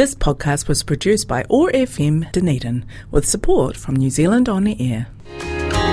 This 0.00 0.14
podcast 0.14 0.66
was 0.66 0.82
produced 0.82 1.28
by 1.28 1.44
OAR 1.50 1.70
FM 1.72 2.32
Dunedin 2.32 2.86
with 3.10 3.28
support 3.28 3.76
from 3.76 3.96
New 3.96 4.08
Zealand 4.08 4.48
On 4.48 4.64
the 4.64 4.74
Air. 4.80 5.08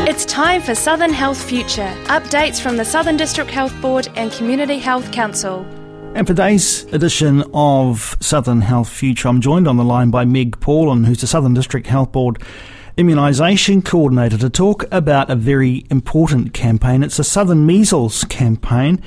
It's 0.08 0.24
time 0.24 0.62
for 0.62 0.74
Southern 0.76 1.12
Health 1.12 1.44
Future. 1.44 1.94
Updates 2.06 2.62
from 2.62 2.78
the 2.78 2.86
Southern 2.86 3.18
District 3.18 3.52
Health 3.52 3.74
Board 3.82 4.08
and 4.16 4.32
Community 4.32 4.80
Health 4.80 5.12
Council. 5.12 5.66
And 6.16 6.26
for 6.26 6.34
today's 6.34 6.86
edition 6.94 7.44
of 7.54 8.16
Southern 8.22 8.62
Health 8.62 8.88
Future, 8.88 9.28
I'm 9.28 9.42
joined 9.42 9.68
on 9.68 9.76
the 9.76 9.84
line 9.84 10.10
by 10.10 10.24
Meg 10.24 10.58
Paulin, 10.62 11.04
who's 11.04 11.20
the 11.20 11.28
Southern 11.28 11.54
District 11.54 11.86
Health 11.86 12.14
Board 12.14 12.42
Immunisation 12.98 13.84
Coordinator, 13.84 14.38
to 14.38 14.50
talk 14.50 14.86
about 14.90 15.30
a 15.30 15.36
very 15.36 15.86
important 15.90 16.54
campaign. 16.54 17.04
It's 17.04 17.18
the 17.18 17.26
Southern 17.26 17.66
Measles 17.68 18.24
Campaign. 18.30 19.04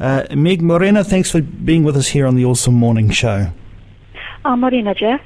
Uh, 0.00 0.24
Meg 0.34 0.62
Morena, 0.62 1.04
thanks 1.04 1.30
for 1.30 1.42
being 1.42 1.84
with 1.84 1.98
us 1.98 2.08
here 2.08 2.26
on 2.26 2.34
the 2.34 2.46
Awesome 2.46 2.72
Morning 2.72 3.10
Show. 3.10 3.52
Oh, 4.48 4.56
Morena, 4.56 4.94
Jeff. 4.94 5.20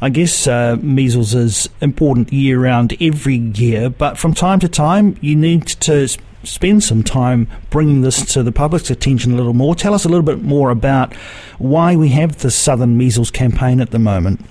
I 0.00 0.10
guess 0.10 0.46
uh, 0.46 0.76
measles 0.80 1.34
is 1.34 1.68
important 1.80 2.32
year 2.32 2.60
round 2.60 2.96
every 3.02 3.34
year, 3.34 3.90
but 3.90 4.16
from 4.16 4.32
time 4.32 4.60
to 4.60 4.68
time 4.68 5.16
you 5.20 5.34
need 5.34 5.66
to 5.66 6.06
spend 6.44 6.84
some 6.84 7.02
time 7.02 7.48
bringing 7.70 8.02
this 8.02 8.24
to 8.34 8.44
the 8.44 8.52
public's 8.52 8.90
attention 8.90 9.32
a 9.32 9.34
little 9.34 9.54
more. 9.54 9.74
Tell 9.74 9.92
us 9.92 10.04
a 10.04 10.08
little 10.08 10.22
bit 10.22 10.42
more 10.42 10.70
about 10.70 11.16
why 11.58 11.96
we 11.96 12.10
have 12.10 12.42
the 12.42 12.50
Southern 12.52 12.96
Measles 12.96 13.32
campaign 13.32 13.80
at 13.80 13.90
the 13.90 13.98
moment. 13.98 14.46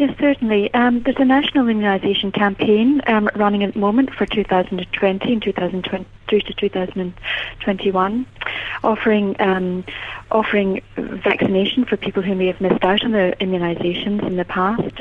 Yes, 0.00 0.16
certainly. 0.18 0.72
Um, 0.74 1.02
there's 1.02 1.18
a 1.18 1.24
national 1.26 1.66
immunisation 1.66 2.32
campaign 2.32 3.02
um, 3.06 3.28
running 3.36 3.62
at 3.62 3.74
the 3.74 3.78
moment 3.78 4.12
for 4.14 4.26
2020 4.26 5.32
and 5.32 5.42
2023 5.42 6.40
to 6.40 6.54
2021, 6.54 8.26
offering 8.82 9.36
um, 9.38 9.84
offering 10.30 10.82
vaccination 10.96 11.84
for 11.84 11.96
people 11.96 12.22
who 12.22 12.34
may 12.34 12.46
have 12.46 12.60
missed 12.60 12.84
out 12.84 13.04
on 13.04 13.12
their 13.12 13.32
immunisations 13.32 14.26
in 14.26 14.36
the 14.36 14.44
past. 14.44 14.94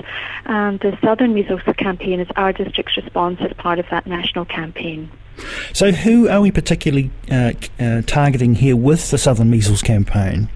And 0.45 0.79
the 0.79 0.97
Southern 1.03 1.33
Measles 1.33 1.61
campaign 1.77 2.19
is 2.19 2.27
our 2.35 2.53
district's 2.53 2.97
response 2.97 3.39
as 3.41 3.53
part 3.53 3.79
of 3.79 3.85
that 3.91 4.07
national 4.07 4.45
campaign. 4.45 5.09
So, 5.73 5.91
who 5.91 6.27
are 6.27 6.41
we 6.41 6.51
particularly 6.51 7.11
uh, 7.31 7.53
uh, 7.79 8.01
targeting 8.05 8.55
here 8.55 8.75
with 8.75 9.09
the 9.11 9.17
Southern 9.17 9.49
Measles 9.49 9.81
campaign? 9.81 10.49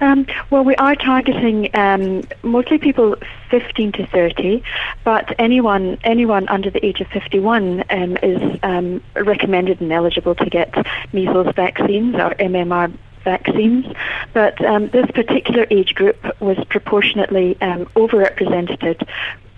Um, 0.00 0.26
well, 0.50 0.64
we 0.64 0.76
are 0.76 0.94
targeting 0.94 1.70
um, 1.74 2.22
mostly 2.42 2.78
people 2.78 3.16
15 3.50 3.92
to 3.92 4.06
30, 4.06 4.62
but 5.04 5.34
anyone 5.38 5.98
anyone 6.04 6.48
under 6.48 6.70
the 6.70 6.84
age 6.84 7.00
of 7.00 7.08
51 7.08 7.84
um, 7.90 8.16
is 8.22 8.58
um, 8.62 9.02
recommended 9.14 9.80
and 9.80 9.92
eligible 9.92 10.34
to 10.36 10.46
get 10.46 10.72
measles 11.12 11.52
vaccines 11.54 12.14
or 12.14 12.30
MMR 12.34 12.96
vaccines, 13.24 13.86
but 14.32 14.62
um, 14.64 14.88
this 14.88 15.10
particular 15.10 15.66
age 15.70 15.94
group 15.94 16.18
was 16.40 16.58
proportionately 16.68 17.60
um, 17.60 17.86
overrepresented 17.96 19.06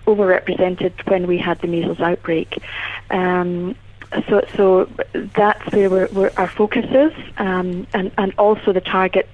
overrepresented 0.06 0.92
when 1.08 1.26
we 1.26 1.38
had 1.38 1.60
the 1.60 1.68
measles 1.68 2.00
outbreak. 2.00 2.60
Um, 3.10 3.76
so, 4.28 4.44
so 4.56 4.90
that's 5.36 5.64
where 5.72 5.88
we're, 5.88 6.08
we're, 6.08 6.32
our 6.36 6.48
focus 6.48 6.84
is, 6.90 7.12
um, 7.36 7.86
and 7.94 8.10
and 8.18 8.34
also 8.38 8.72
the 8.72 8.80
target. 8.80 9.28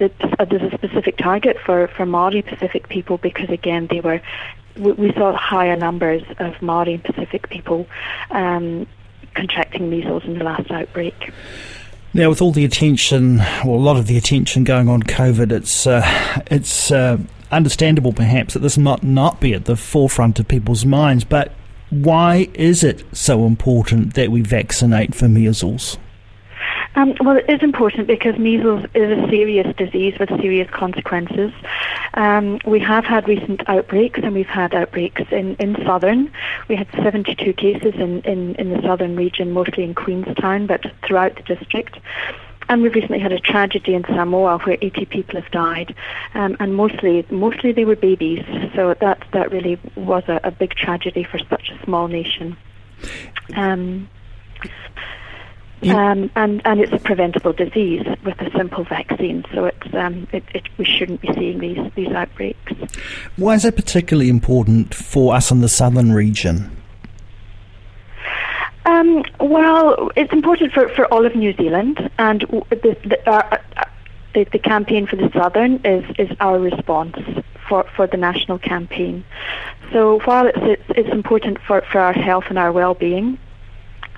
Uh, 0.00 0.08
there's 0.44 0.72
a 0.72 0.76
specific 0.76 1.16
target 1.18 1.56
for 1.64 1.86
for 1.88 2.04
Maori 2.04 2.42
Pacific 2.42 2.88
people 2.88 3.18
because 3.18 3.48
again 3.48 3.86
they 3.88 4.00
were 4.00 4.20
we, 4.76 4.92
we 4.92 5.12
saw 5.12 5.36
higher 5.36 5.76
numbers 5.76 6.22
of 6.38 6.60
Maori 6.60 6.98
Pacific 6.98 7.48
people 7.48 7.86
um, 8.30 8.88
contracting 9.34 9.88
measles 9.88 10.24
in 10.24 10.36
the 10.36 10.44
last 10.44 10.68
outbreak. 10.70 11.32
Now, 12.14 12.30
with 12.30 12.40
all 12.40 12.52
the 12.52 12.64
attention, 12.64 13.38
well, 13.38 13.74
a 13.74 13.76
lot 13.76 13.96
of 13.96 14.06
the 14.06 14.16
attention 14.16 14.64
going 14.64 14.88
on 14.88 15.02
COVID, 15.02 15.52
it's 15.52 15.86
uh, 15.86 16.02
it's 16.50 16.90
uh, 16.90 17.18
understandable 17.50 18.12
perhaps 18.12 18.54
that 18.54 18.60
this 18.60 18.78
might 18.78 19.02
not 19.02 19.40
be 19.40 19.52
at 19.52 19.66
the 19.66 19.76
forefront 19.76 20.38
of 20.38 20.48
people's 20.48 20.86
minds, 20.86 21.24
but 21.24 21.52
why 21.90 22.48
is 22.54 22.82
it 22.82 23.04
so 23.12 23.46
important 23.46 24.14
that 24.14 24.30
we 24.30 24.40
vaccinate 24.40 25.14
for 25.14 25.28
measles? 25.28 25.98
Um, 26.98 27.14
well, 27.20 27.36
it 27.36 27.48
is 27.48 27.62
important 27.62 28.08
because 28.08 28.36
measles 28.38 28.84
is 28.92 29.16
a 29.16 29.28
serious 29.30 29.72
disease 29.76 30.18
with 30.18 30.30
serious 30.40 30.68
consequences. 30.68 31.52
Um, 32.14 32.58
we 32.66 32.80
have 32.80 33.04
had 33.04 33.28
recent 33.28 33.62
outbreaks, 33.68 34.18
and 34.20 34.34
we've 34.34 34.48
had 34.48 34.74
outbreaks 34.74 35.22
in, 35.30 35.54
in 35.60 35.76
southern. 35.86 36.32
We 36.66 36.74
had 36.74 36.88
72 37.00 37.52
cases 37.52 37.94
in, 37.94 38.22
in, 38.22 38.56
in 38.56 38.70
the 38.70 38.82
southern 38.82 39.14
region, 39.14 39.52
mostly 39.52 39.84
in 39.84 39.94
Queenstown, 39.94 40.66
but 40.66 40.86
throughout 41.06 41.36
the 41.36 41.54
district. 41.54 42.00
And 42.68 42.82
we've 42.82 42.94
recently 42.94 43.20
had 43.20 43.30
a 43.30 43.38
tragedy 43.38 43.94
in 43.94 44.02
Samoa 44.02 44.58
where 44.58 44.76
80 44.82 45.04
people 45.04 45.40
have 45.40 45.52
died, 45.52 45.94
um, 46.34 46.56
and 46.58 46.74
mostly 46.74 47.24
mostly 47.30 47.70
they 47.70 47.84
were 47.84 47.96
babies. 47.96 48.44
So 48.74 48.94
that 49.00 49.24
that 49.32 49.52
really 49.52 49.78
was 49.94 50.24
a, 50.26 50.40
a 50.42 50.50
big 50.50 50.74
tragedy 50.74 51.22
for 51.22 51.38
such 51.48 51.70
a 51.70 51.84
small 51.84 52.08
nation. 52.08 52.56
Um, 53.54 54.10
um, 55.82 56.30
and 56.34 56.62
and 56.64 56.80
it's 56.80 56.92
a 56.92 56.98
preventable 56.98 57.52
disease 57.52 58.04
with 58.24 58.40
a 58.40 58.50
simple 58.56 58.84
vaccine, 58.84 59.44
so 59.54 59.66
it's 59.66 59.94
um, 59.94 60.26
it, 60.32 60.44
it, 60.54 60.68
we 60.76 60.84
shouldn't 60.84 61.20
be 61.20 61.32
seeing 61.34 61.58
these 61.58 61.78
these 61.94 62.08
outbreaks. 62.08 62.72
Why 63.36 63.54
is 63.54 63.64
it 63.64 63.76
particularly 63.76 64.28
important 64.28 64.94
for 64.94 65.34
us 65.34 65.50
in 65.50 65.60
the 65.60 65.68
southern 65.68 66.12
region? 66.12 66.76
Um, 68.84 69.22
well, 69.38 70.10
it's 70.16 70.32
important 70.32 70.72
for, 70.72 70.88
for 70.88 71.04
all 71.12 71.26
of 71.26 71.36
New 71.36 71.52
Zealand, 71.54 72.10
and 72.18 72.40
the, 72.70 72.96
the, 73.04 73.30
uh, 73.30 73.58
the, 74.32 74.44
the 74.44 74.58
campaign 74.58 75.06
for 75.06 75.16
the 75.16 75.30
Southern 75.32 75.84
is, 75.84 76.04
is 76.18 76.34
our 76.40 76.58
response 76.58 77.16
for, 77.68 77.84
for 77.94 78.06
the 78.06 78.16
national 78.16 78.58
campaign. 78.58 79.24
So 79.92 80.20
while 80.20 80.46
it's, 80.46 80.58
it's, 80.62 80.98
it's 80.98 81.08
important 81.10 81.58
for, 81.66 81.82
for 81.82 82.00
our 82.00 82.14
health 82.14 82.44
and 82.48 82.58
our 82.58 82.72
well-being, 82.72 83.38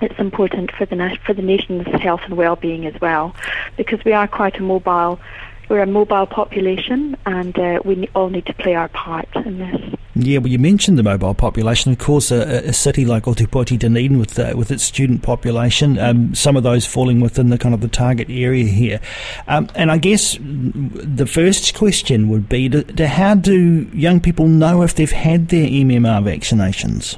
it's 0.01 0.19
important 0.19 0.71
for 0.71 0.85
the 0.85 1.17
for 1.25 1.33
the 1.33 1.41
nation's 1.41 1.87
health 2.01 2.21
and 2.25 2.35
well-being 2.35 2.85
as 2.85 2.99
well, 3.01 3.35
because 3.77 4.03
we 4.03 4.13
are 4.13 4.27
quite 4.27 4.57
a 4.57 4.63
mobile 4.63 5.19
we're 5.71 5.79
a 5.79 5.87
mobile 5.87 6.25
population, 6.25 7.15
and 7.25 7.57
uh, 7.57 7.79
we 7.85 8.09
all 8.13 8.29
need 8.29 8.45
to 8.45 8.53
play 8.53 8.75
our 8.75 8.89
part 8.89 9.25
in 9.37 9.59
this. 9.59 9.95
Yeah, 10.15 10.39
well, 10.39 10.49
you 10.49 10.59
mentioned 10.59 10.99
the 10.99 11.03
mobile 11.03 11.33
population. 11.33 11.93
Of 11.93 11.97
course, 11.97 12.29
a, 12.29 12.67
a 12.67 12.73
city 12.73 13.05
like 13.05 13.23
Otepoti 13.23 13.79
Dunedin, 13.79 14.19
with 14.19 14.37
uh, 14.37 14.51
with 14.53 14.69
its 14.69 14.83
student 14.83 15.23
population, 15.23 15.97
um, 15.97 16.35
some 16.35 16.57
of 16.57 16.63
those 16.63 16.85
falling 16.85 17.21
within 17.21 17.51
the 17.51 17.57
kind 17.57 17.73
of 17.73 17.79
the 17.79 17.87
target 17.87 18.29
area 18.29 18.65
here. 18.65 18.99
Um, 19.47 19.69
and 19.73 19.89
I 19.89 19.97
guess 19.97 20.37
the 20.41 21.25
first 21.25 21.73
question 21.73 22.27
would 22.27 22.49
be: 22.49 22.67
to, 22.67 22.83
to 22.83 23.07
how 23.07 23.35
do 23.35 23.89
young 23.93 24.19
people 24.19 24.47
know 24.47 24.81
if 24.81 24.95
they've 24.95 25.09
had 25.09 25.47
their 25.47 25.69
MMR 25.69 26.21
vaccinations? 26.21 27.17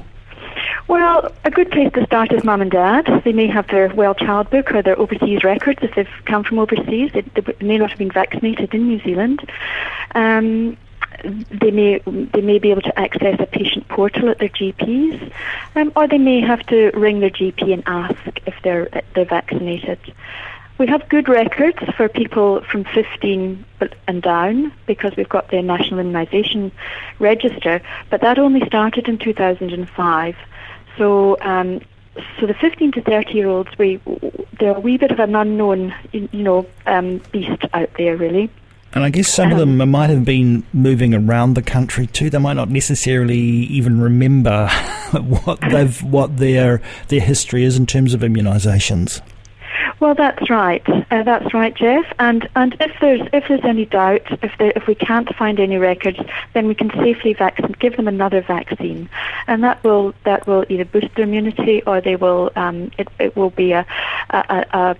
Well, 0.86 1.32
a 1.44 1.50
good 1.50 1.70
place 1.70 1.90
to 1.94 2.04
start 2.04 2.32
is 2.32 2.44
mum 2.44 2.60
and 2.60 2.70
dad. 2.70 3.22
They 3.24 3.32
may 3.32 3.46
have 3.46 3.66
their 3.68 3.88
well 3.94 4.14
child 4.14 4.50
book 4.50 4.72
or 4.72 4.82
their 4.82 4.98
overseas 4.98 5.42
records 5.42 5.78
if 5.82 5.94
they've 5.94 6.08
come 6.26 6.44
from 6.44 6.58
overseas. 6.58 7.12
They, 7.12 7.22
they 7.22 7.66
may 7.66 7.78
not 7.78 7.90
have 7.90 7.98
been 7.98 8.10
vaccinated 8.10 8.74
in 8.74 8.88
New 8.88 9.00
Zealand. 9.00 9.48
Um, 10.14 10.76
they 11.22 11.70
may 11.70 12.00
they 12.06 12.42
may 12.42 12.58
be 12.58 12.70
able 12.70 12.82
to 12.82 12.98
access 12.98 13.40
a 13.40 13.46
patient 13.46 13.88
portal 13.88 14.28
at 14.28 14.38
their 14.38 14.50
GPs, 14.50 15.32
um, 15.74 15.92
or 15.96 16.06
they 16.06 16.18
may 16.18 16.40
have 16.40 16.60
to 16.66 16.90
ring 16.90 17.20
their 17.20 17.30
GP 17.30 17.72
and 17.72 17.82
ask 17.86 18.18
if 18.46 18.54
they're 18.62 18.88
they're 19.14 19.24
vaccinated. 19.24 19.98
We 20.76 20.88
have 20.88 21.08
good 21.08 21.28
records 21.28 21.78
for 21.96 22.08
people 22.08 22.60
from 22.64 22.82
15 22.82 23.64
and 24.08 24.22
down 24.22 24.72
because 24.86 25.14
we've 25.16 25.28
got 25.28 25.48
the 25.48 25.62
National 25.62 26.04
Immunisation 26.04 26.72
Register, 27.20 27.80
but 28.10 28.20
that 28.22 28.40
only 28.40 28.66
started 28.66 29.08
in 29.08 29.18
2005. 29.18 30.36
So, 30.96 31.36
um, 31.40 31.80
so 32.38 32.46
the 32.46 32.54
15 32.54 32.92
to 32.92 33.02
30 33.02 33.32
year 33.32 33.48
olds, 33.48 33.70
we 33.78 34.00
they're 34.58 34.76
a 34.76 34.80
wee 34.80 34.96
bit 34.96 35.10
of 35.10 35.18
an 35.18 35.34
unknown, 35.34 35.94
you 36.12 36.28
know, 36.32 36.66
um, 36.86 37.20
beast 37.32 37.64
out 37.72 37.90
there, 37.98 38.16
really. 38.16 38.50
And 38.94 39.02
I 39.02 39.10
guess 39.10 39.26
some 39.28 39.46
um, 39.46 39.52
of 39.52 39.58
them 39.58 39.80
um, 39.80 39.90
might 39.90 40.10
have 40.10 40.24
been 40.24 40.62
moving 40.72 41.14
around 41.14 41.54
the 41.54 41.62
country 41.62 42.06
too. 42.06 42.30
They 42.30 42.38
might 42.38 42.52
not 42.54 42.70
necessarily 42.70 43.36
even 43.38 44.00
remember 44.00 44.68
what 45.12 45.60
they've 45.60 46.02
what 46.04 46.36
their 46.36 46.80
their 47.08 47.20
history 47.20 47.64
is 47.64 47.76
in 47.76 47.86
terms 47.86 48.14
of 48.14 48.20
immunisations. 48.20 49.20
Well, 50.00 50.14
that's 50.14 50.50
right. 50.50 50.82
Uh, 51.10 51.22
that's 51.22 51.54
right, 51.54 51.74
Jeff. 51.74 52.04
And 52.18 52.48
and 52.56 52.76
if 52.80 52.92
there's 53.00 53.20
if 53.32 53.44
there's 53.48 53.64
any 53.64 53.86
doubt, 53.86 54.22
if 54.42 54.52
there, 54.58 54.72
if 54.74 54.86
we 54.86 54.94
can't 54.94 55.34
find 55.36 55.60
any 55.60 55.78
records, 55.78 56.18
then 56.52 56.66
we 56.66 56.74
can 56.74 56.90
safely 56.90 57.34
vaccine, 57.34 57.74
give 57.78 57.96
them 57.96 58.08
another 58.08 58.42
vaccine, 58.42 59.08
and 59.46 59.62
that 59.62 59.82
will 59.84 60.14
that 60.24 60.46
will 60.46 60.64
either 60.68 60.84
boost 60.84 61.14
their 61.14 61.24
immunity 61.24 61.82
or 61.86 62.00
they 62.00 62.16
will 62.16 62.50
um, 62.56 62.90
it, 62.98 63.08
it 63.18 63.36
will 63.36 63.50
be 63.50 63.72
a, 63.72 63.86
a, 64.30 64.66
a 64.72 64.96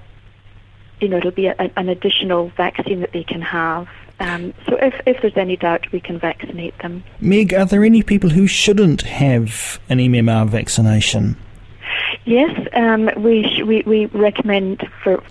you 1.01 1.09
know 1.09 1.17
it'll 1.17 1.31
be 1.31 1.47
a, 1.47 1.57
an 1.77 1.89
additional 1.89 2.51
vaccine 2.51 3.01
that 3.01 3.13
they 3.13 3.25
can 3.25 3.43
have. 3.43 3.89
Um, 4.21 4.55
so 4.67 4.77
if, 4.77 4.95
if 5.07 5.21
there's 5.23 5.37
any 5.37 5.57
doubt, 5.57 5.91
we 5.91 6.01
can 6.01 6.21
vaccinate 6.21 6.79
them. 6.79 7.03
Meg, 7.21 7.53
are 7.53 7.65
there 7.65 7.83
any 7.83 8.03
people 8.03 8.31
who 8.31 8.47
shouldn't 8.47 9.03
have 9.03 9.81
an 9.89 9.99
MMR 9.99 10.49
vaccination? 10.49 11.37
Yes, 12.25 12.69
um, 12.73 13.11
we, 13.17 13.43
sh- 13.45 13.63
we 13.63 13.83
we 13.83 14.07
recommend 14.07 14.89
for 15.03 15.23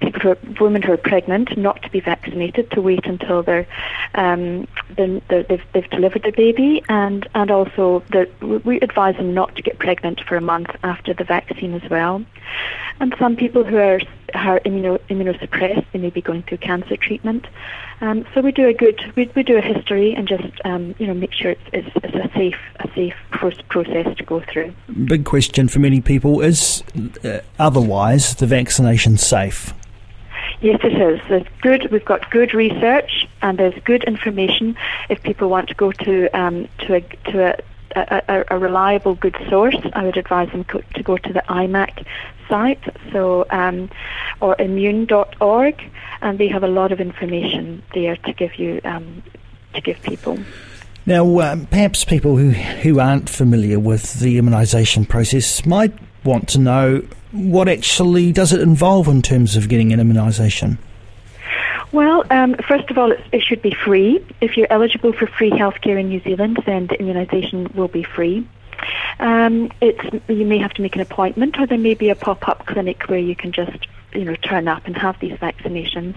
people 0.00 0.20
who 0.20 0.30
are, 0.30 0.38
women 0.60 0.80
who 0.80 0.92
are 0.92 0.96
pregnant 0.96 1.56
not 1.58 1.82
to 1.82 1.90
be 1.90 2.00
vaccinated 2.00 2.70
to 2.70 2.80
wait 2.80 3.04
until 3.04 3.42
they're, 3.42 3.66
um, 4.14 4.66
they're, 4.96 5.20
they're 5.28 5.42
they've, 5.42 5.62
they've 5.74 5.90
delivered 5.90 6.22
the 6.22 6.30
baby 6.32 6.82
and 6.88 7.28
and 7.34 7.50
also 7.50 8.02
we 8.64 8.80
advise 8.80 9.16
them 9.16 9.34
not 9.34 9.54
to 9.56 9.62
get 9.62 9.78
pregnant 9.78 10.20
for 10.26 10.36
a 10.36 10.40
month 10.40 10.70
after 10.82 11.12
the 11.12 11.24
vaccine 11.24 11.74
as 11.74 11.90
well. 11.90 12.24
And 13.00 13.14
some 13.18 13.36
people 13.36 13.64
who 13.64 13.76
are 13.76 14.00
are 14.34 14.60
immuno, 14.60 14.98
immunosuppressed 15.08 15.86
they 15.92 15.98
may 15.98 16.10
be 16.10 16.20
going 16.20 16.42
through 16.42 16.58
cancer 16.58 16.96
treatment 16.96 17.46
um, 18.00 18.24
so 18.34 18.40
we 18.40 18.52
do 18.52 18.68
a 18.68 18.74
good 18.74 19.00
we, 19.16 19.30
we 19.34 19.42
do 19.42 19.56
a 19.56 19.60
history 19.60 20.14
and 20.14 20.28
just 20.28 20.52
um, 20.64 20.94
you 20.98 21.06
know 21.06 21.14
make 21.14 21.32
sure 21.32 21.52
it's, 21.52 21.62
it's, 21.72 21.88
it's 21.96 22.14
a 22.14 22.30
safe 22.36 22.56
a 22.80 22.88
safe 22.94 23.14
process 23.30 24.16
to 24.16 24.24
go 24.24 24.40
through 24.40 24.72
big 25.04 25.24
question 25.24 25.68
for 25.68 25.78
many 25.78 26.00
people 26.00 26.40
is 26.40 26.82
uh, 27.24 27.40
otherwise 27.58 28.34
the 28.36 28.46
vaccination 28.46 29.16
safe 29.16 29.72
Yes, 30.60 30.80
it 30.82 31.00
is. 31.00 31.20
There's 31.28 31.46
good. 31.62 31.88
We've 31.92 32.04
got 32.04 32.30
good 32.32 32.52
research, 32.52 33.28
and 33.42 33.58
there's 33.58 33.80
good 33.84 34.02
information. 34.04 34.76
If 35.08 35.22
people 35.22 35.48
want 35.48 35.68
to 35.68 35.74
go 35.74 35.92
to 35.92 36.28
um, 36.36 36.66
to 36.80 36.96
a 36.96 37.00
to 37.30 37.52
a, 37.52 37.58
a, 38.28 38.44
a, 38.50 38.58
reliable, 38.58 39.14
good 39.14 39.36
source, 39.48 39.76
I 39.92 40.04
would 40.04 40.16
advise 40.16 40.50
them 40.50 40.64
co- 40.64 40.82
to 40.94 41.02
go 41.02 41.16
to 41.16 41.32
the 41.32 41.42
IMAC 41.48 42.04
site, 42.48 42.82
so 43.12 43.46
um, 43.50 43.90
or 44.40 44.56
immune.org, 44.58 45.82
and 46.22 46.38
they 46.38 46.48
have 46.48 46.62
a 46.62 46.68
lot 46.68 46.92
of 46.92 47.00
information 47.00 47.82
there 47.94 48.16
to 48.16 48.32
give 48.32 48.56
you 48.56 48.80
um, 48.84 49.22
to 49.74 49.80
give 49.80 50.00
people. 50.02 50.38
Now, 51.06 51.40
um, 51.40 51.66
perhaps 51.66 52.04
people 52.04 52.36
who 52.36 52.50
who 52.50 53.00
aren't 53.00 53.28
familiar 53.28 53.78
with 53.78 54.20
the 54.20 54.38
immunisation 54.38 55.08
process 55.08 55.64
might 55.64 55.94
want 56.24 56.48
to 56.50 56.58
know 56.58 57.02
what 57.32 57.68
actually 57.68 58.32
does 58.32 58.52
it 58.52 58.60
involve 58.60 59.08
in 59.08 59.22
terms 59.22 59.56
of 59.56 59.68
getting 59.68 59.92
an 59.92 60.00
immunisation? 60.00 60.78
Well, 61.92 62.24
um, 62.30 62.54
first 62.66 62.90
of 62.90 62.98
all, 62.98 63.12
it 63.12 63.20
it, 63.32 63.42
should 63.42 63.62
be 63.62 63.74
free. 63.74 64.24
If 64.40 64.56
you're 64.56 64.66
eligible 64.70 65.12
for 65.12 65.26
free 65.26 65.50
healthcare 65.50 65.98
in 65.98 66.08
New 66.08 66.20
Zealand, 66.20 66.58
then 66.66 66.86
the 66.86 66.96
immunisation 66.96 67.74
will 67.74 67.88
be 67.88 68.02
free. 68.02 68.46
Um, 69.18 69.70
it's 69.80 70.00
you 70.28 70.44
may 70.44 70.58
have 70.58 70.72
to 70.74 70.82
make 70.82 70.94
an 70.94 71.00
appointment, 71.00 71.58
or 71.58 71.66
there 71.66 71.78
may 71.78 71.94
be 71.94 72.10
a 72.10 72.14
pop-up 72.14 72.66
clinic 72.66 73.04
where 73.04 73.18
you 73.18 73.34
can 73.34 73.52
just 73.52 73.86
you 74.12 74.24
know 74.24 74.34
turn 74.36 74.68
up 74.68 74.86
and 74.86 74.96
have 74.96 75.18
these 75.20 75.32
vaccinations. 75.38 76.14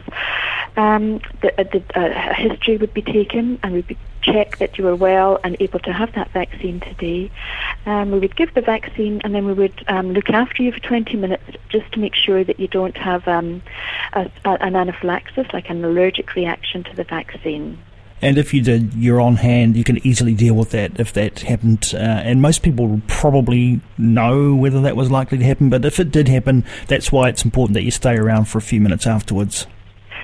Um, 0.78 1.20
the, 1.42 1.60
uh, 1.60 1.64
the, 1.64 1.84
uh, 1.96 2.32
a 2.32 2.34
history 2.34 2.78
would 2.78 2.94
be 2.94 3.02
taken, 3.02 3.60
and 3.64 3.74
we'd 3.74 3.88
be 3.88 3.98
check 4.22 4.58
that 4.58 4.78
you 4.78 4.84
were 4.84 4.96
well 4.96 5.40
and 5.44 5.58
able 5.60 5.80
to 5.80 5.92
have 5.92 6.14
that 6.14 6.30
vaccine 6.32 6.80
today. 6.80 7.32
Um, 7.86 8.12
we 8.12 8.20
would 8.20 8.36
give 8.36 8.54
the 8.54 8.62
vaccine, 8.62 9.22
and 9.24 9.34
then 9.34 9.46
we 9.46 9.54
would 9.54 9.84
um, 9.88 10.14
look 10.14 10.30
after 10.30 10.64
you 10.64 10.72
for 10.72 10.80
20 10.80 11.18
minutes 11.18 11.44
just 11.70 11.92
to 11.94 12.00
make 12.00 12.16
sure 12.16 12.44
that 12.44 12.60
you 12.60 12.68
don't 12.68 12.98
have 12.98 13.28
um, 13.28 13.62
a, 14.14 14.30
a, 14.46 14.50
an 14.64 14.76
anaphylaxis, 14.76 15.48
like 15.54 15.70
an 15.70 15.84
allergic 15.84 16.36
reaction 16.36 16.84
to 16.84 16.96
the 16.96 17.04
vaccine. 17.04 17.78
And 18.24 18.38
if 18.38 18.54
you 18.54 18.62
did, 18.62 18.94
you're 18.94 19.20
on 19.20 19.38
hand. 19.38 19.76
You 19.76 19.84
can 19.84 20.06
easily 20.06 20.36
deal 20.36 20.54
with 20.54 20.70
that 20.72 21.00
if 21.00 21.12
that 21.14 21.40
happened. 21.40 21.92
Uh, 21.92 21.98
and 21.98 22.40
most 22.40 22.62
people 22.62 23.02
probably 23.08 23.82
know 23.98 24.54
whether 24.54 24.80
that 24.82 24.96
was 24.96 25.10
likely 25.10 25.40
to 25.40 25.44
happen. 25.44 25.72
But 25.72 25.86
if 25.86 26.00
it 26.00 26.12
did 26.12 26.28
happen, 26.28 26.64
that's 26.88 27.12
why 27.12 27.30
it's 27.30 27.44
important 27.44 27.74
that 27.74 27.82
you 27.82 27.90
stay 27.90 28.16
around 28.16 28.46
for 28.46 28.60
a 28.60 28.62
few 28.62 28.80
minutes 28.80 29.08
afterwards. 29.08 29.66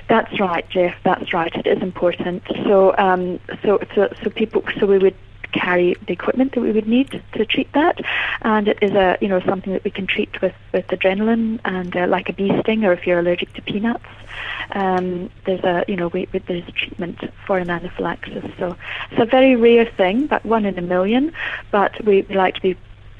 That's 0.08 0.40
right, 0.40 0.68
Jeff. 0.70 0.96
That's 1.04 1.32
right. 1.32 1.54
It 1.54 1.66
is 1.66 1.82
important. 1.82 2.42
So, 2.64 2.94
um, 2.96 3.38
so, 3.62 3.78
so, 3.94 4.12
so 4.22 4.30
people. 4.30 4.62
So 4.80 4.86
we 4.86 4.98
would 4.98 5.14
carry 5.52 5.94
the 6.06 6.12
equipment 6.12 6.54
that 6.54 6.60
we 6.60 6.72
would 6.72 6.86
need 6.86 7.22
to 7.32 7.46
treat 7.46 7.70
that, 7.72 8.00
and 8.42 8.68
it 8.68 8.78
is 8.82 8.92
a 8.92 9.18
you 9.20 9.28
know 9.28 9.40
something 9.40 9.72
that 9.72 9.84
we 9.84 9.90
can 9.90 10.06
treat 10.06 10.40
with 10.40 10.54
with 10.72 10.86
adrenaline 10.88 11.60
and 11.64 11.96
uh, 11.96 12.06
like 12.06 12.28
a 12.28 12.32
bee 12.32 12.58
sting, 12.60 12.84
or 12.84 12.92
if 12.92 13.06
you're 13.06 13.18
allergic 13.18 13.52
to 13.54 13.62
peanuts, 13.62 14.04
um, 14.72 15.30
there's 15.44 15.64
a 15.64 15.84
you 15.88 15.96
know 15.96 16.08
we, 16.08 16.26
there's 16.26 16.64
treatment 16.72 17.18
for 17.46 17.58
an 17.58 17.70
anaphylaxis. 17.70 18.44
So 18.58 18.76
it's 19.10 19.20
a 19.20 19.26
very 19.26 19.56
rare 19.56 19.86
thing, 19.86 20.26
but 20.26 20.44
one 20.44 20.64
in 20.64 20.78
a 20.78 20.82
million. 20.82 21.32
But 21.70 22.02
we 22.04 22.22
like 22.22 22.54
to 22.54 22.62
be 22.62 22.76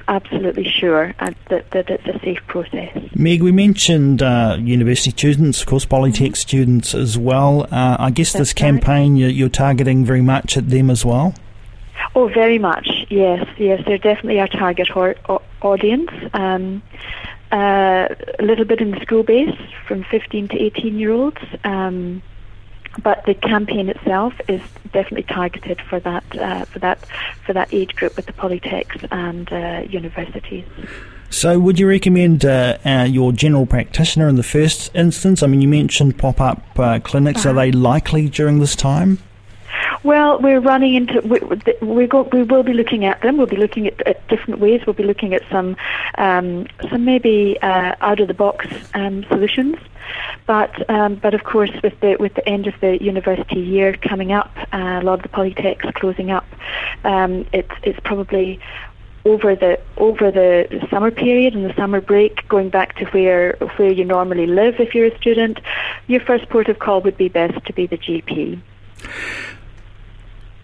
absolutely 0.09 0.65
sure 0.65 1.13
uh, 1.19 1.31
that, 1.49 1.71
that 1.71 1.89
it's 1.89 2.05
a 2.07 2.19
safe 2.19 2.39
process. 2.47 2.97
Meg, 3.15 3.41
we 3.41 3.51
mentioned 3.51 4.21
uh, 4.21 4.57
university 4.59 5.11
students, 5.11 5.61
of 5.61 5.67
course, 5.67 5.85
Polytech 5.85 6.35
students 6.35 6.93
as 6.93 7.17
well. 7.17 7.67
Uh, 7.71 7.95
I 7.99 8.09
guess 8.09 8.33
That's 8.33 8.41
this 8.41 8.53
campaign 8.53 9.21
right. 9.21 9.33
you're, 9.33 9.49
targeting 9.49 10.03
very 10.05 10.21
much 10.21 10.57
at 10.57 10.69
them 10.69 10.89
as 10.89 11.05
well. 11.05 11.33
Oh, 12.15 12.27
very 12.27 12.57
much. 12.57 12.89
Yes, 13.09 13.47
yes, 13.57 13.81
they're 13.85 13.97
definitely 13.97 14.39
our 14.39 14.47
target 14.47 14.89
audience. 15.61 16.11
Um, 16.33 16.81
uh, 17.51 18.07
a 18.37 18.43
little 18.43 18.65
bit 18.65 18.79
in 18.79 18.91
the 18.91 18.99
school 19.01 19.23
base, 19.23 19.55
from 19.87 20.03
15 20.03 20.49
to 20.49 20.61
18 20.61 20.99
year 20.99 21.11
olds. 21.11 21.41
Um, 21.63 22.21
but 23.01 23.25
the 23.25 23.33
campaign 23.33 23.89
itself 23.89 24.33
is 24.47 24.61
definitely 24.91 25.23
targeted 25.23 25.81
for 25.81 25.99
that 25.99 26.23
uh, 26.37 26.65
for 26.65 26.79
that 26.79 27.05
for 27.45 27.53
that 27.53 27.73
age 27.73 27.95
group 27.95 28.15
with 28.15 28.25
the 28.25 28.33
polytechs 28.33 29.07
and 29.11 29.51
uh, 29.51 29.87
universities. 29.89 30.65
So, 31.31 31.59
would 31.59 31.79
you 31.79 31.87
recommend 31.87 32.43
uh, 32.43 32.77
uh 32.83 33.07
your 33.07 33.31
general 33.31 33.65
practitioner 33.65 34.27
in 34.27 34.35
the 34.35 34.43
first 34.43 34.93
instance? 34.95 35.43
I 35.43 35.47
mean, 35.47 35.61
you 35.61 35.67
mentioned 35.67 36.17
pop 36.17 36.41
up 36.41 36.79
uh, 36.79 36.99
clinics. 36.99 37.45
Uh-huh. 37.45 37.51
Are 37.51 37.65
they 37.65 37.71
likely 37.71 38.29
during 38.29 38.59
this 38.59 38.75
time? 38.75 39.19
Well, 40.01 40.39
we're 40.39 40.61
running 40.61 40.95
into 40.95 41.19
we, 41.21 41.39
we, 41.85 42.07
go, 42.07 42.21
we 42.31 42.43
will 42.43 42.63
be 42.63 42.71
looking 42.73 43.03
at 43.03 43.21
them. 43.21 43.35
We'll 43.35 43.47
be 43.47 43.57
looking 43.57 43.85
at, 43.87 44.07
at 44.07 44.25
different 44.29 44.61
ways. 44.61 44.81
We'll 44.85 44.93
be 44.93 45.03
looking 45.03 45.33
at 45.33 45.41
some 45.51 45.75
um, 46.17 46.67
some 46.89 47.03
maybe 47.03 47.57
uh, 47.61 47.95
out 47.99 48.21
of 48.21 48.29
the 48.29 48.33
box 48.33 48.65
um, 48.93 49.25
solutions. 49.25 49.75
But 50.45 50.89
um, 50.89 51.15
but 51.15 51.33
of 51.33 51.43
course, 51.43 51.71
with 51.83 51.99
the 51.99 52.15
with 52.17 52.33
the 52.35 52.47
end 52.47 52.65
of 52.65 52.75
the 52.79 53.01
university 53.03 53.59
year 53.59 53.93
coming 53.97 54.31
up, 54.31 54.51
uh, 54.71 54.99
a 55.01 55.03
lot 55.03 55.15
of 55.15 55.23
the 55.23 55.29
polytechs 55.29 55.93
closing 55.95 56.31
up, 56.31 56.47
um, 57.03 57.45
it's 57.51 57.71
it's 57.83 57.99
probably 58.05 58.61
over 59.25 59.53
the 59.53 59.81
over 59.97 60.31
the 60.31 60.87
summer 60.89 61.11
period 61.11 61.55
and 61.55 61.69
the 61.69 61.75
summer 61.75 61.99
break, 61.99 62.47
going 62.47 62.69
back 62.69 62.95
to 62.95 63.05
where 63.07 63.57
where 63.75 63.91
you 63.91 64.05
normally 64.05 64.47
live 64.47 64.79
if 64.79 64.95
you're 64.95 65.07
a 65.07 65.17
student, 65.17 65.59
your 66.07 66.21
first 66.21 66.47
port 66.47 66.69
of 66.69 66.79
call 66.79 67.01
would 67.01 67.17
be 67.17 67.27
best 67.27 67.65
to 67.65 67.73
be 67.73 67.85
the 67.85 67.97
GP 67.97 68.61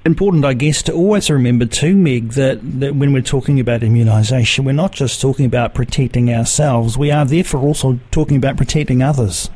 important, 0.06 0.46
I 0.46 0.54
guess, 0.54 0.84
to 0.84 0.94
always 0.94 1.30
remember 1.30 1.66
too, 1.66 1.96
Meg, 1.96 2.30
that, 2.34 2.60
that 2.80 2.96
when 2.96 3.12
we're 3.12 3.22
talking 3.22 3.60
about 3.60 3.82
immunisation, 3.82 4.64
we're 4.64 4.72
not 4.72 4.92
just 4.92 5.20
talking 5.20 5.46
about 5.46 5.74
protecting 5.74 6.32
ourselves, 6.32 6.98
we 6.98 7.12
are 7.12 7.26
therefore 7.26 7.62
also 7.62 8.00
talking 8.12 8.38
about 8.38 8.56
protecting 8.56 9.02
others. 9.02 9.50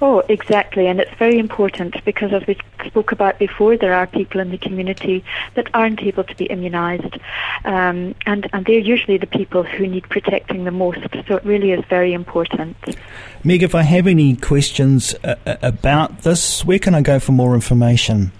Oh, 0.00 0.22
exactly. 0.28 0.86
And 0.86 1.00
it's 1.00 1.14
very 1.18 1.38
important 1.38 2.04
because, 2.04 2.32
as 2.32 2.46
we 2.46 2.58
spoke 2.84 3.12
about 3.12 3.38
before, 3.38 3.76
there 3.76 3.94
are 3.94 4.06
people 4.06 4.40
in 4.40 4.50
the 4.50 4.58
community 4.58 5.24
that 5.54 5.68
aren't 5.72 6.02
able 6.02 6.24
to 6.24 6.36
be 6.36 6.46
immunised. 6.48 7.18
Um, 7.64 8.14
and, 8.26 8.48
and 8.52 8.66
they're 8.66 8.78
usually 8.78 9.16
the 9.16 9.26
people 9.26 9.62
who 9.62 9.86
need 9.86 10.06
protecting 10.08 10.64
the 10.64 10.70
most. 10.70 11.00
So 11.26 11.36
it 11.36 11.44
really 11.44 11.72
is 11.72 11.84
very 11.88 12.12
important. 12.12 12.76
Meg, 13.42 13.62
if 13.62 13.74
I 13.74 13.82
have 13.82 14.06
any 14.06 14.36
questions 14.36 15.14
uh, 15.24 15.36
uh 15.46 15.56
about 15.62 16.22
this, 16.22 16.64
where 16.64 16.78
can 16.78 16.94
I 16.94 17.00
go 17.00 17.18
for 17.18 17.32
more 17.32 17.54
information? 17.54 18.32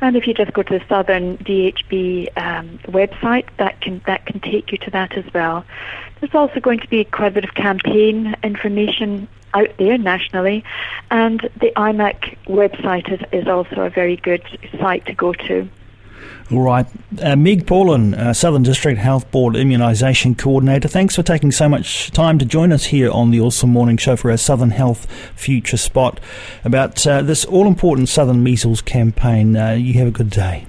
and 0.00 0.16
if 0.16 0.28
you 0.28 0.34
just 0.34 0.52
go 0.52 0.62
to 0.62 0.78
the 0.78 0.84
Southern 0.88 1.38
DHB 1.38 2.38
um, 2.38 2.78
website, 2.86 3.48
that 3.56 3.80
can 3.80 4.00
that 4.06 4.26
can 4.26 4.38
take 4.38 4.70
you 4.70 4.78
to 4.78 4.92
that 4.92 5.16
as 5.16 5.24
well. 5.34 5.64
There's 6.20 6.36
also 6.36 6.60
going 6.60 6.78
to 6.78 6.88
be 6.88 7.02
quite 7.04 7.26
a 7.28 7.32
bit 7.32 7.44
of 7.44 7.54
campaign 7.54 8.36
information 8.44 9.26
out 9.52 9.76
there 9.76 9.98
nationally, 9.98 10.62
and 11.10 11.40
the 11.60 11.72
IMAC 11.76 12.38
website 12.46 13.12
is, 13.12 13.20
is 13.32 13.48
also 13.48 13.82
a 13.82 13.90
very 13.90 14.16
good 14.16 14.42
site 14.78 15.04
to 15.06 15.14
go 15.14 15.32
to. 15.32 15.68
All 16.52 16.61
right. 16.61 16.87
Uh, 17.21 17.35
Meg 17.35 17.66
Paulin, 17.66 18.14
uh, 18.14 18.32
Southern 18.35 18.62
District 18.62 18.99
Health 18.99 19.30
Board 19.30 19.54
Immunisation 19.54 20.37
Coordinator, 20.37 20.87
thanks 20.87 21.16
for 21.16 21.23
taking 21.23 21.50
so 21.50 21.68
much 21.68 22.11
time 22.11 22.38
to 22.38 22.44
join 22.44 22.73
us 22.73 22.85
here 22.85 23.11
on 23.11 23.30
the 23.30 23.40
Awesome 23.40 23.71
Morning 23.71 23.97
Show 23.97 24.16
for 24.16 24.30
our 24.30 24.37
Southern 24.37 24.71
Health 24.71 25.06
Future 25.35 25.78
Spot 25.78 26.21
about 26.62 27.06
uh, 27.06 27.23
this 27.23 27.47
all 27.47 27.66
important 27.66 28.11
Southern 28.11 28.42
Measles 28.42 28.82
campaign. 28.82 29.56
Uh, 29.56 29.73
you 29.73 29.94
have 29.94 30.09
a 30.09 30.12
good 30.12 30.30
day. 30.30 30.66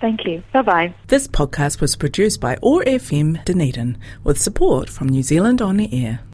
Thank 0.00 0.24
you. 0.24 0.42
Bye 0.52 0.62
bye. 0.62 0.94
This 1.08 1.26
podcast 1.26 1.80
was 1.80 1.96
produced 1.96 2.40
by 2.40 2.56
OAR 2.62 2.84
FM 2.84 3.44
Dunedin 3.44 3.98
with 4.24 4.40
support 4.40 4.88
from 4.88 5.08
New 5.08 5.22
Zealand 5.22 5.60
On 5.60 5.76
the 5.76 5.92
Air. 5.92 6.20